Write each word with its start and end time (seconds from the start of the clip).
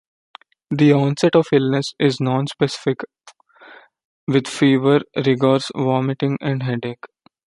The 0.71 0.93
onset 0.93 1.35
of 1.35 1.45
the 1.51 1.57
illness 1.57 1.93
is 1.99 2.17
nonspecific 2.17 3.03
with 4.27 4.47
fever, 4.47 5.01
rigors, 5.15 5.71
vomiting, 5.77 6.39
and 6.41 6.63
headache. 6.63 7.05